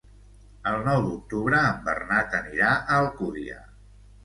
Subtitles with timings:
[0.71, 3.63] El nou d'octubre en Bernat anirà a Alcúdia.